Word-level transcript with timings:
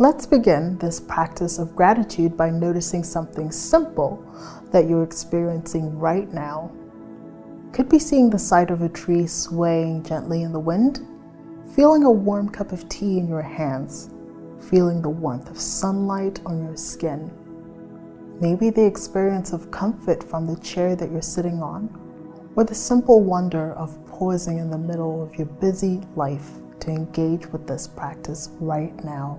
Let's 0.00 0.24
begin 0.24 0.78
this 0.78 0.98
practice 0.98 1.58
of 1.58 1.76
gratitude 1.76 2.34
by 2.34 2.48
noticing 2.48 3.04
something 3.04 3.52
simple 3.52 4.24
that 4.72 4.88
you're 4.88 5.02
experiencing 5.02 5.98
right 5.98 6.26
now. 6.32 6.72
Could 7.74 7.90
be 7.90 7.98
seeing 7.98 8.30
the 8.30 8.38
sight 8.38 8.70
of 8.70 8.80
a 8.80 8.88
tree 8.88 9.26
swaying 9.26 10.04
gently 10.04 10.42
in 10.42 10.52
the 10.52 10.58
wind, 10.58 11.06
feeling 11.76 12.04
a 12.04 12.10
warm 12.10 12.48
cup 12.48 12.72
of 12.72 12.88
tea 12.88 13.18
in 13.18 13.28
your 13.28 13.42
hands, 13.42 14.08
feeling 14.70 15.02
the 15.02 15.10
warmth 15.10 15.50
of 15.50 15.60
sunlight 15.60 16.40
on 16.46 16.64
your 16.64 16.78
skin. 16.78 17.30
Maybe 18.40 18.70
the 18.70 18.86
experience 18.86 19.52
of 19.52 19.70
comfort 19.70 20.24
from 20.24 20.46
the 20.46 20.58
chair 20.60 20.96
that 20.96 21.10
you're 21.10 21.20
sitting 21.20 21.62
on, 21.62 21.90
or 22.56 22.64
the 22.64 22.74
simple 22.74 23.20
wonder 23.22 23.74
of 23.74 24.02
pausing 24.06 24.56
in 24.60 24.70
the 24.70 24.78
middle 24.78 25.22
of 25.22 25.34
your 25.34 25.48
busy 25.48 26.00
life 26.16 26.52
to 26.78 26.88
engage 26.88 27.46
with 27.48 27.66
this 27.66 27.86
practice 27.86 28.48
right 28.60 28.96
now. 29.04 29.38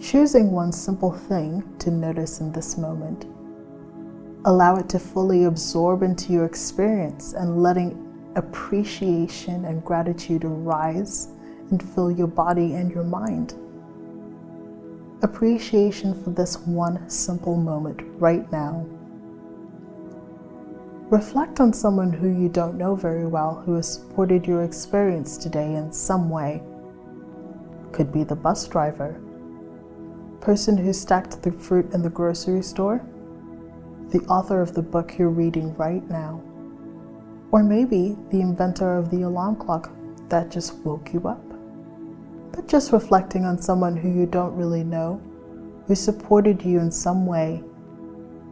Choosing 0.00 0.52
one 0.52 0.72
simple 0.72 1.12
thing 1.12 1.64
to 1.78 1.90
notice 1.90 2.40
in 2.40 2.52
this 2.52 2.76
moment. 2.76 3.24
Allow 4.44 4.76
it 4.76 4.88
to 4.90 4.98
fully 4.98 5.44
absorb 5.44 6.02
into 6.02 6.32
your 6.32 6.44
experience 6.44 7.32
and 7.32 7.62
letting 7.62 8.02
appreciation 8.36 9.64
and 9.64 9.82
gratitude 9.84 10.44
arise 10.44 11.28
and 11.70 11.82
fill 11.94 12.10
your 12.10 12.26
body 12.26 12.74
and 12.74 12.92
your 12.92 13.04
mind. 13.04 13.54
Appreciation 15.22 16.22
for 16.22 16.30
this 16.30 16.58
one 16.58 17.08
simple 17.08 17.56
moment 17.56 18.02
right 18.20 18.50
now. 18.52 18.86
Reflect 21.08 21.58
on 21.58 21.72
someone 21.72 22.12
who 22.12 22.28
you 22.28 22.50
don't 22.50 22.76
know 22.76 22.94
very 22.94 23.26
well 23.26 23.62
who 23.64 23.74
has 23.76 23.94
supported 23.94 24.46
your 24.46 24.62
experience 24.62 25.38
today 25.38 25.74
in 25.74 25.90
some 25.90 26.28
way. 26.28 26.62
Could 27.92 28.12
be 28.12 28.24
the 28.24 28.36
bus 28.36 28.68
driver, 28.68 29.20
person 30.40 30.76
who 30.76 30.92
stacked 30.92 31.42
the 31.42 31.52
fruit 31.52 31.92
in 31.92 32.02
the 32.02 32.10
grocery 32.10 32.62
store, 32.62 33.04
the 34.10 34.20
author 34.28 34.60
of 34.60 34.74
the 34.74 34.82
book 34.82 35.18
you're 35.18 35.30
reading 35.30 35.74
right 35.76 36.08
now, 36.08 36.42
or 37.50 37.62
maybe 37.62 38.16
the 38.30 38.40
inventor 38.40 38.96
of 38.96 39.10
the 39.10 39.22
alarm 39.22 39.56
clock 39.56 39.90
that 40.28 40.50
just 40.50 40.74
woke 40.84 41.12
you 41.12 41.26
up. 41.26 41.42
But 42.52 42.68
just 42.68 42.92
reflecting 42.92 43.44
on 43.44 43.60
someone 43.60 43.96
who 43.96 44.08
you 44.08 44.26
don't 44.26 44.56
really 44.56 44.84
know, 44.84 45.20
who 45.86 45.94
supported 45.94 46.62
you 46.62 46.78
in 46.78 46.90
some 46.90 47.26
way, 47.26 47.62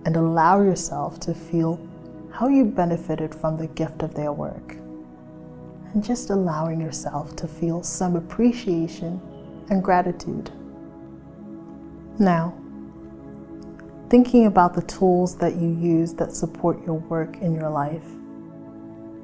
and 0.05 0.17
allow 0.17 0.61
yourself 0.61 1.19
to 1.21 1.35
feel 1.35 1.81
how 2.31 2.49
you 2.49 2.65
benefited 2.65 3.35
from 3.35 3.57
the 3.57 3.69
gift 3.69 4.03
of 4.03 4.15
their 4.15 4.33
work. 4.33 4.77
And 5.93 6.03
just 6.03 6.31
allowing 6.31 6.81
yourself 6.81 7.37
to 7.37 7.47
feel 7.47 7.83
some 7.83 8.17
appreciation 8.17 9.21
and 9.71 9.83
gratitude. 9.83 10.51
Now, 12.19 12.55
thinking 14.09 14.47
about 14.47 14.75
the 14.75 14.83
tools 14.83 15.37
that 15.39 15.57
you 15.57 15.69
use 15.69 16.15
that 16.15 16.33
support 16.33 16.85
your 16.87 16.95
work 16.95 17.39
in 17.39 17.55
your 17.55 17.71
life. 17.71 18.07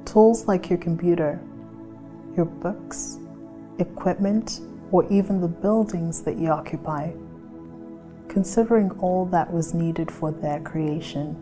Tools 0.04 0.48
like 0.48 0.68
your 0.68 0.78
computer, 0.78 1.40
your 2.36 2.46
books, 2.46 3.18
equipment, 3.78 4.60
or 4.90 5.06
even 5.12 5.40
the 5.40 5.46
buildings 5.46 6.22
that 6.22 6.36
you 6.36 6.48
occupy, 6.48 7.12
considering 8.28 8.90
all 8.98 9.24
that 9.26 9.52
was 9.52 9.72
needed 9.72 10.10
for 10.10 10.32
their 10.32 10.58
creation. 10.60 11.36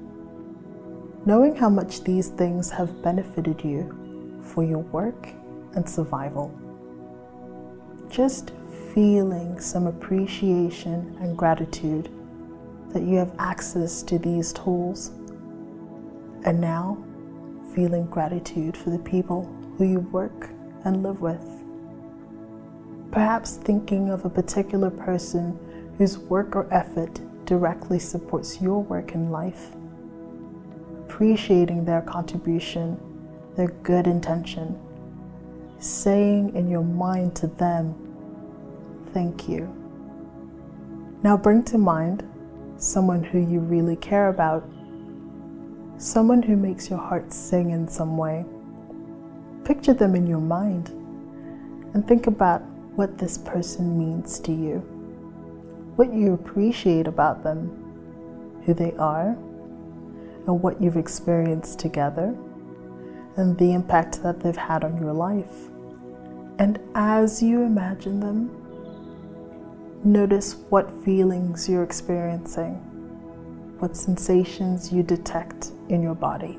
Knowing 1.25 1.57
how 1.57 1.71
much 1.71 2.05
these 2.05 2.29
things 2.29 2.71
have 2.71 3.03
benefited 3.03 3.65
you 3.65 4.39
for 4.43 4.63
your 4.63 4.81
work 4.81 5.29
and 5.75 5.89
survival. 5.89 6.53
Just 8.11 8.53
feeling 8.95 9.61
some 9.61 9.87
appreciation 9.87 11.17
and 11.21 11.37
gratitude 11.37 12.11
that 12.91 13.03
you 13.03 13.17
have 13.17 13.35
access 13.39 14.03
to 14.03 14.19
these 14.19 14.53
tools. 14.53 15.09
And 16.45 16.61
now, 16.61 16.99
feeling 17.75 18.07
gratitude 18.07 18.77
for 18.77 18.91
the 18.91 18.99
people 18.99 19.45
who 19.77 19.85
you 19.85 20.01
work 20.01 20.51
and 20.85 21.03
live 21.03 21.21
with. 21.21 21.45
Perhaps 23.11 23.57
thinking 23.57 24.11
of 24.11 24.25
a 24.25 24.31
particular 24.31 24.91
person 24.91 25.59
whose 25.99 26.19
work 26.19 26.57
or 26.57 26.73
effort 26.73 27.21
directly 27.45 27.99
supports 27.99 28.61
your 28.61 28.83
work 28.83 29.13
in 29.13 29.31
life. 29.31 29.71
Appreciating 31.07 31.85
their 31.85 32.03
contribution, 32.03 32.99
their 33.57 33.69
good 33.83 34.07
intention. 34.07 34.79
Saying 35.79 36.55
in 36.55 36.69
your 36.69 36.85
mind 36.85 37.35
to 37.37 37.47
them, 37.47 38.08
thank 39.19 39.49
you. 39.49 39.67
Now 41.25 41.37
bring 41.37 41.65
to 41.65 41.77
mind 41.77 42.23
someone 42.77 43.25
who 43.25 43.41
you 43.41 43.59
really 43.59 43.97
care 43.97 44.29
about, 44.29 44.63
someone 45.97 46.41
who 46.41 46.55
makes 46.55 46.89
your 46.89 47.01
heart 47.01 47.33
sing 47.33 47.71
in 47.73 47.89
some 47.89 48.17
way. 48.17 48.45
Picture 49.65 49.93
them 49.93 50.15
in 50.15 50.25
your 50.25 50.39
mind 50.39 50.91
and 51.95 52.07
think 52.07 52.29
about 52.29 52.63
what 52.95 53.19
this 53.19 53.39
person 53.39 53.99
means 53.99 54.39
to 54.39 54.53
you, 54.53 54.77
what 55.97 56.13
you 56.13 56.35
appreciate 56.35 57.09
about 57.09 57.43
them, 57.43 58.63
who 58.65 58.73
they 58.73 58.93
are, 59.01 59.31
and 60.47 60.63
what 60.63 60.81
you've 60.81 60.97
experienced 60.97 61.81
together, 61.81 62.37
and 63.35 63.59
the 63.59 63.73
impact 63.73 64.23
that 64.23 64.39
they've 64.39 64.57
had 64.57 64.85
on 64.85 64.97
your 64.97 65.13
life. 65.13 65.71
And 66.61 66.79
as 66.95 67.43
you 67.43 67.63
imagine 67.63 68.21
them, 68.21 68.68
Notice 70.05 70.55
what 70.69 70.93
feelings 71.05 71.69
you're 71.69 71.83
experiencing, 71.83 72.75
what 73.81 73.97
sensations 73.97 74.93
you 74.93 75.03
detect 75.03 75.73
in 75.89 76.03
your 76.03 76.15
body, 76.15 76.57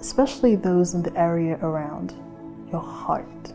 especially 0.00 0.56
those 0.56 0.94
in 0.94 1.02
the 1.02 1.14
area 1.14 1.58
around 1.60 2.14
your 2.72 2.80
heart. 2.80 3.52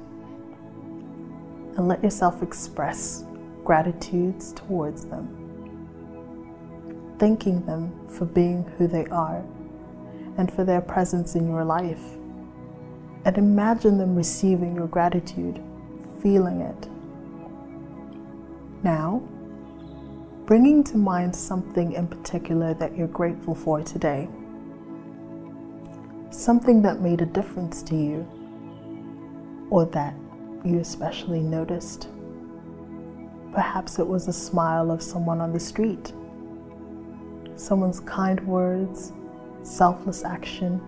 And 1.78 1.88
let 1.88 2.04
yourself 2.04 2.44
express 2.44 3.24
gratitudes 3.64 4.54
towards 4.54 5.06
them, 5.06 5.28
thanking 7.18 7.66
them 7.66 8.08
for 8.08 8.26
being 8.26 8.66
who 8.78 8.88
they 8.88 9.08
are 9.08 9.44
and 10.38 10.54
for 10.54 10.64
their 10.64 10.82
presence 10.82 11.34
in 11.34 11.48
your 11.48 11.66
life. 11.66 12.04
And 13.26 13.36
imagine 13.36 13.98
them 13.98 14.16
receiving 14.16 14.76
your 14.76 14.88
gratitude, 14.88 15.60
feeling 16.22 16.62
it 16.62 16.88
now, 18.84 19.22
bringing 20.46 20.84
to 20.86 20.98
mind 20.98 21.36
something 21.36 21.94
in 21.94 22.08
particular 22.08 22.74
that 22.76 22.96
you're 22.98 23.08
grateful 23.08 23.54
for 23.54 23.82
today. 23.84 24.28
Something 26.32 26.82
that 26.84 27.02
made 27.02 27.22
a 27.22 27.26
difference 27.26 27.84
to 27.84 27.96
you 27.96 29.68
or 29.70 29.86
that 29.86 30.16
you 30.64 30.80
especially 30.80 31.42
noticed. 31.42 32.10
Perhaps 33.54 34.00
it 34.00 34.08
was 34.08 34.28
a 34.28 34.34
smile 34.34 34.92
of 34.92 35.02
someone 35.02 35.42
on 35.42 35.54
the 35.54 35.60
street, 35.60 36.14
someone's 37.56 38.00
kind 38.00 38.40
words, 38.48 39.12
selfless 39.64 40.24
action, 40.24 40.80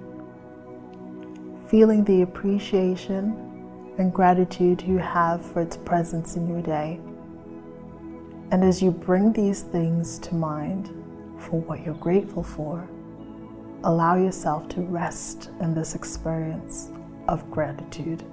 feeling 1.69 2.03
the 2.03 2.22
appreciation 2.22 3.96
and 3.97 4.13
gratitude 4.13 4.81
you 4.81 4.97
have 4.97 5.46
for 5.46 5.62
its 5.62 5.78
presence 5.78 6.35
in 6.35 6.47
your 6.47 6.62
day. 6.62 7.00
And 8.51 8.66
as 8.66 8.81
you 8.81 8.91
bring 8.91 9.31
these 9.31 9.62
things 9.62 10.19
to 10.19 10.35
mind 10.35 10.89
for 11.38 11.62
what 11.62 11.85
you're 11.85 11.94
grateful 11.95 12.44
for, 12.44 12.85
allow 13.85 14.17
yourself 14.17 14.67
to 14.69 14.81
rest 14.81 15.50
in 15.62 15.73
this 15.73 15.95
experience 15.95 16.90
of 17.29 17.50
gratitude. 17.50 18.23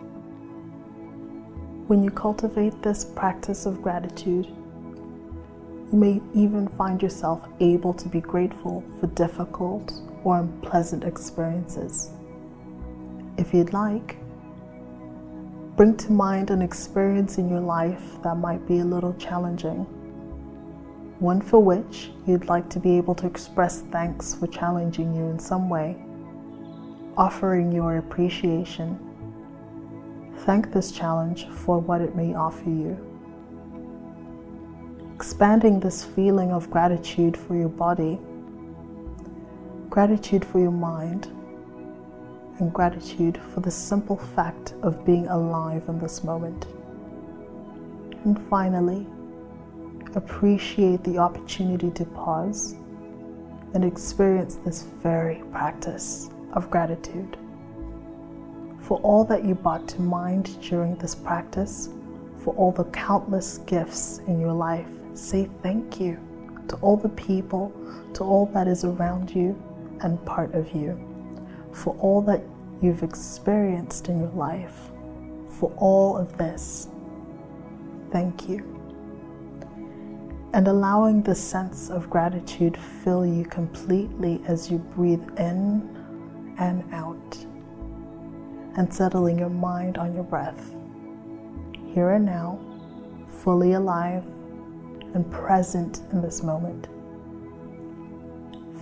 When 1.87 2.03
you 2.03 2.11
cultivate 2.11 2.83
this 2.83 3.05
practice 3.05 3.65
of 3.65 3.81
gratitude, 3.81 4.47
you 4.47 5.99
may 5.99 6.21
even 6.35 6.67
find 6.67 7.01
yourself 7.01 7.49
able 7.61 7.95
to 7.95 8.09
be 8.09 8.21
grateful 8.21 8.83
for 8.99 9.07
difficult 9.07 9.93
or 10.25 10.41
unpleasant 10.41 11.05
experiences. 11.05 12.11
If 13.37 13.55
you'd 13.55 13.73
like, 13.73 14.17
bring 15.77 15.97
to 15.97 16.11
mind 16.11 16.51
an 16.51 16.61
experience 16.61 17.39
in 17.39 17.49
your 17.49 17.61
life 17.61 18.21
that 18.25 18.35
might 18.35 18.67
be 18.67 18.81
a 18.81 18.85
little 18.85 19.15
challenging 19.15 19.87
one 21.21 21.41
for 21.41 21.59
which 21.59 22.11
you'd 22.27 22.49
like 22.49 22.69
to 22.71 22.79
be 22.79 22.97
able 22.97 23.15
to 23.17 23.27
express 23.27 23.81
thanks 23.91 24.35
for 24.35 24.47
challenging 24.47 25.13
you 25.15 25.25
in 25.25 25.39
some 25.39 25.69
way, 25.69 25.97
offering 27.17 27.73
your 27.73 27.97
appreciation. 27.97 28.99
Thank 30.39 30.73
this 30.73 30.93
challenge 30.93 31.49
for 31.49 31.81
what 31.81 32.01
it 32.01 32.15
may 32.15 32.35
offer 32.35 32.71
you. 32.71 32.97
Expanding 35.17 35.81
this 35.81 36.05
feeling 36.05 36.53
of 36.53 36.71
gratitude 36.71 37.37
for 37.37 37.57
your 37.57 37.69
body, 37.69 38.21
gratitude 39.91 40.45
for 40.45 40.61
your 40.61 40.71
mind, 40.71 41.27
and 42.61 42.73
gratitude 42.73 43.41
for 43.53 43.61
the 43.61 43.71
simple 43.71 44.17
fact 44.17 44.75
of 44.83 45.05
being 45.05 45.27
alive 45.27 45.83
in 45.89 45.99
this 45.99 46.23
moment. 46.23 46.67
And 48.25 48.41
finally, 48.49 49.07
appreciate 50.15 51.03
the 51.05 51.19
opportunity 51.19 51.91
to 51.91 52.05
pause 52.05 52.75
and 53.75 53.85
experience 53.85 54.57
this 54.57 54.83
very 55.03 55.43
practice 55.53 56.31
of 56.53 56.71
gratitude. 56.71 57.37
For 58.81 58.99
all 59.01 59.25
that 59.25 59.45
you 59.45 59.55
brought 59.55 59.87
to 59.89 60.01
mind 60.01 60.61
during 60.63 60.97
this 60.97 61.15
practice, 61.15 61.91
for 62.43 62.55
all 62.55 62.73
the 62.73 62.85
countless 62.85 63.59
gifts 63.59 64.21
in 64.27 64.41
your 64.41 64.53
life, 64.53 64.89
say 65.15 65.51
thank 65.63 66.01
you 66.01 66.19
to 66.69 66.77
all 66.77 66.97
the 66.97 67.11
people, 67.11 67.73
to 68.15 68.25
all 68.25 68.47
that 68.47 68.67
is 68.67 68.85
around 68.85 69.31
you 69.35 69.61
and 70.01 70.25
part 70.25 70.55
of 70.55 70.75
you, 70.75 70.99
for 71.73 71.95
all 71.97 72.23
that 72.23 72.43
you've 72.81 73.03
experienced 73.03 74.09
in 74.09 74.21
your 74.21 74.31
life, 74.31 74.91
for 75.49 75.73
all 75.77 76.17
of 76.17 76.39
this. 76.39 76.89
Thank 78.11 78.49
you 78.49 78.78
and 80.55 80.67
allowing 80.67 81.23
the 81.23 81.35
sense 81.35 81.91
of 81.91 82.09
gratitude 82.09 82.77
fill 82.77 83.27
you 83.27 83.45
completely 83.45 84.41
as 84.47 84.71
you 84.71 84.79
breathe 84.79 85.27
in 85.39 85.97
and 86.59 86.83
out, 86.93 87.47
and 88.77 88.93
settling 88.93 89.39
your 89.39 89.51
mind 89.51 89.99
on 89.99 90.15
your 90.15 90.25
breath. 90.25 90.75
Here 91.93 92.11
and 92.11 92.25
now, 92.25 92.59
fully 93.43 93.73
alive 93.75 94.25
and 95.15 95.31
present 95.31 96.01
in 96.13 96.21
this 96.21 96.43
moment. 96.43 96.89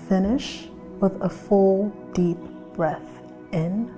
Finish 0.08 0.68
with 1.00 1.20
a 1.20 1.28
full, 1.28 1.90
deep 2.14 2.38
breath 2.74 3.22
in 3.52 3.92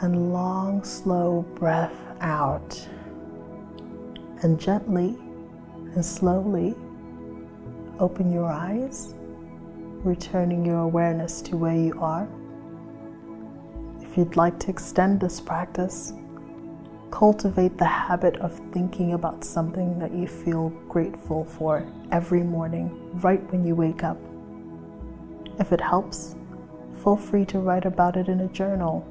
and 0.00 0.32
long, 0.32 0.82
slow 0.82 1.42
breath 1.54 1.96
out. 2.20 2.88
And 4.42 4.58
gently 4.58 5.16
and 5.94 6.04
slowly 6.04 6.74
open 7.98 8.32
your 8.32 8.50
eyes, 8.50 9.14
returning 10.02 10.64
your 10.64 10.80
awareness 10.80 11.40
to 11.42 11.56
where 11.56 11.76
you 11.76 11.98
are. 12.00 12.28
If 14.00 14.16
you'd 14.16 14.36
like 14.36 14.58
to 14.60 14.70
extend 14.70 15.20
this 15.20 15.40
practice, 15.40 16.12
cultivate 17.10 17.78
the 17.78 17.84
habit 17.84 18.36
of 18.36 18.58
thinking 18.72 19.12
about 19.12 19.44
something 19.44 19.98
that 19.98 20.12
you 20.12 20.26
feel 20.26 20.70
grateful 20.88 21.44
for 21.44 21.86
every 22.10 22.42
morning, 22.42 23.10
right 23.20 23.42
when 23.52 23.64
you 23.64 23.74
wake 23.74 24.02
up. 24.02 24.18
If 25.58 25.72
it 25.72 25.80
helps, 25.80 26.34
feel 27.02 27.16
free 27.16 27.44
to 27.46 27.58
write 27.58 27.84
about 27.84 28.16
it 28.16 28.28
in 28.28 28.40
a 28.40 28.48
journal. 28.48 29.06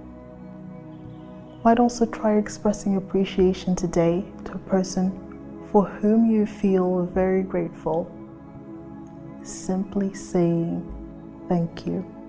Might 1.63 1.79
also 1.79 2.05
try 2.07 2.37
expressing 2.37 2.97
appreciation 2.97 3.75
today 3.75 4.25
to 4.45 4.53
a 4.53 4.57
person 4.57 5.30
for 5.71 5.85
whom 5.85 6.29
you 6.29 6.45
feel 6.45 7.05
very 7.05 7.43
grateful, 7.43 8.11
simply 9.43 10.13
saying 10.13 10.83
thank 11.47 11.85
you. 11.85 12.20